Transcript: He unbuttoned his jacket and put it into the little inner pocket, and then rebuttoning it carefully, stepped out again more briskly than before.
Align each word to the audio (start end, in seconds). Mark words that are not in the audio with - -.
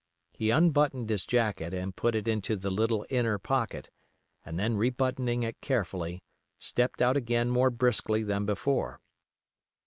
He 0.31 0.49
unbuttoned 0.49 1.11
his 1.11 1.27
jacket 1.27 1.75
and 1.75 1.95
put 1.95 2.15
it 2.15 2.27
into 2.27 2.55
the 2.55 2.71
little 2.71 3.05
inner 3.11 3.37
pocket, 3.37 3.91
and 4.43 4.57
then 4.57 4.75
rebuttoning 4.75 5.43
it 5.43 5.61
carefully, 5.61 6.23
stepped 6.57 7.03
out 7.03 7.17
again 7.17 7.51
more 7.51 7.69
briskly 7.69 8.23
than 8.23 8.43
before. 8.47 8.99